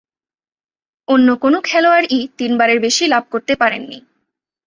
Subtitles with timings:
[1.07, 3.99] অন্য কোন খেলোয়াড়ই তিনবারের বেশি লাভ করতে পারেননি।